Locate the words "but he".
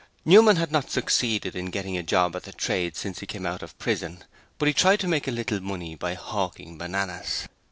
4.57-4.73